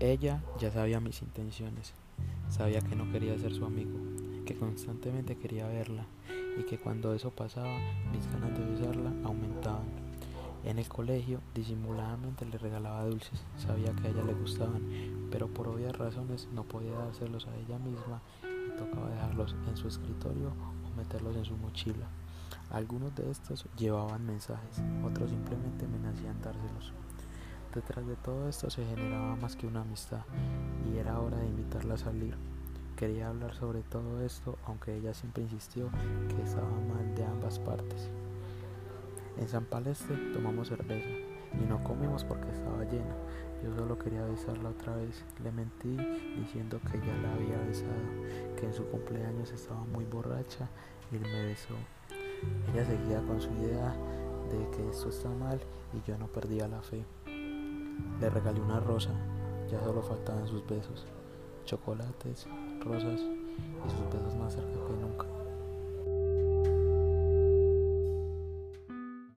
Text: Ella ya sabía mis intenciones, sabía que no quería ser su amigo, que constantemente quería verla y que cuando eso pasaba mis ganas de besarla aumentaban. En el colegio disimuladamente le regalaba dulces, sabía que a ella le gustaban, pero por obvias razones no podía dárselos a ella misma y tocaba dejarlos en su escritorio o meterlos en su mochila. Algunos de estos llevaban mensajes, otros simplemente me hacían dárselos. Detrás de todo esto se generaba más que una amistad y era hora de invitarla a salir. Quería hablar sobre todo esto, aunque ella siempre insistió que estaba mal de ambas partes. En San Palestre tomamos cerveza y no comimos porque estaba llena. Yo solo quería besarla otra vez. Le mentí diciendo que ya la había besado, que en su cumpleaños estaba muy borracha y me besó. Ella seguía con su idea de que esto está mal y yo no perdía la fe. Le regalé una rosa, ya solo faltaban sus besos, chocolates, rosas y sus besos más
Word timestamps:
Ella 0.00 0.42
ya 0.58 0.72
sabía 0.72 0.98
mis 0.98 1.20
intenciones, 1.20 1.92
sabía 2.48 2.80
que 2.80 2.96
no 2.96 3.12
quería 3.12 3.38
ser 3.38 3.52
su 3.52 3.66
amigo, 3.66 3.98
que 4.46 4.56
constantemente 4.56 5.36
quería 5.36 5.68
verla 5.68 6.06
y 6.58 6.62
que 6.62 6.78
cuando 6.78 7.12
eso 7.12 7.30
pasaba 7.30 7.76
mis 8.10 8.26
ganas 8.32 8.58
de 8.58 8.64
besarla 8.64 9.12
aumentaban. 9.24 9.84
En 10.64 10.78
el 10.78 10.88
colegio 10.88 11.42
disimuladamente 11.54 12.46
le 12.46 12.56
regalaba 12.56 13.04
dulces, 13.04 13.44
sabía 13.58 13.92
que 13.92 14.08
a 14.08 14.10
ella 14.10 14.24
le 14.24 14.32
gustaban, 14.32 15.28
pero 15.30 15.48
por 15.48 15.68
obvias 15.68 15.94
razones 15.98 16.48
no 16.54 16.64
podía 16.64 16.92
dárselos 16.92 17.46
a 17.46 17.54
ella 17.56 17.78
misma 17.78 18.22
y 18.42 18.78
tocaba 18.78 19.10
dejarlos 19.10 19.54
en 19.68 19.76
su 19.76 19.86
escritorio 19.86 20.54
o 20.86 20.96
meterlos 20.96 21.36
en 21.36 21.44
su 21.44 21.58
mochila. 21.58 22.06
Algunos 22.70 23.14
de 23.16 23.30
estos 23.30 23.66
llevaban 23.76 24.24
mensajes, 24.24 24.80
otros 25.04 25.28
simplemente 25.28 25.86
me 25.86 26.08
hacían 26.08 26.40
dárselos. 26.40 26.94
Detrás 27.74 28.04
de 28.04 28.16
todo 28.16 28.48
esto 28.48 28.68
se 28.68 28.84
generaba 28.84 29.36
más 29.36 29.54
que 29.54 29.66
una 29.66 29.82
amistad 29.82 30.22
y 30.92 30.98
era 30.98 31.20
hora 31.20 31.36
de 31.36 31.46
invitarla 31.46 31.94
a 31.94 31.98
salir. 31.98 32.34
Quería 32.96 33.28
hablar 33.28 33.54
sobre 33.54 33.82
todo 33.82 34.22
esto, 34.22 34.58
aunque 34.66 34.96
ella 34.96 35.14
siempre 35.14 35.44
insistió 35.44 35.88
que 36.28 36.42
estaba 36.42 36.68
mal 36.68 37.14
de 37.14 37.24
ambas 37.24 37.60
partes. 37.60 38.10
En 39.38 39.48
San 39.48 39.64
Palestre 39.66 40.16
tomamos 40.32 40.68
cerveza 40.68 41.08
y 41.08 41.64
no 41.64 41.82
comimos 41.84 42.24
porque 42.24 42.50
estaba 42.50 42.82
llena. 42.84 43.14
Yo 43.62 43.72
solo 43.76 43.96
quería 43.98 44.24
besarla 44.24 44.70
otra 44.70 44.96
vez. 44.96 45.24
Le 45.42 45.52
mentí 45.52 45.96
diciendo 46.36 46.80
que 46.90 46.98
ya 46.98 47.14
la 47.18 47.32
había 47.34 47.56
besado, 47.68 47.94
que 48.56 48.66
en 48.66 48.74
su 48.74 48.84
cumpleaños 48.86 49.52
estaba 49.52 49.84
muy 49.84 50.04
borracha 50.06 50.68
y 51.12 51.18
me 51.18 51.46
besó. 51.46 51.74
Ella 52.72 52.84
seguía 52.84 53.22
con 53.22 53.40
su 53.40 53.50
idea 53.52 53.94
de 54.50 54.76
que 54.76 54.88
esto 54.90 55.08
está 55.08 55.28
mal 55.28 55.60
y 55.92 56.06
yo 56.08 56.18
no 56.18 56.26
perdía 56.26 56.66
la 56.66 56.82
fe. 56.82 57.04
Le 58.20 58.28
regalé 58.28 58.60
una 58.60 58.80
rosa, 58.80 59.10
ya 59.70 59.82
solo 59.82 60.02
faltaban 60.02 60.46
sus 60.46 60.66
besos, 60.66 61.06
chocolates, 61.64 62.46
rosas 62.84 63.20
y 63.20 63.90
sus 63.90 64.12
besos 64.12 64.34
más 64.36 64.56